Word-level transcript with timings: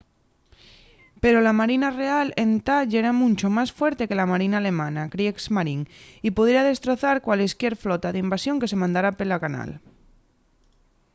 pero 1.23 1.37
la 1.47 1.57
marina 1.59 1.89
real 2.01 2.27
entá 2.45 2.77
yera 2.91 3.11
muncho 3.21 3.47
más 3.57 3.69
fuerte 3.79 4.07
que 4.09 4.19
la 4.19 4.29
marina 4.31 4.55
alemana 4.59 5.09
kriegsmarine” 5.13 5.85
y 6.27 6.35
pudiera 6.37 6.67
destrozar 6.69 7.17
cualesquier 7.27 7.73
flota 7.83 8.07
d’invasión 8.11 8.59
que 8.59 8.69
se 8.71 8.79
mandara 8.81 9.17
pela 9.19 9.41
canal 9.45 9.71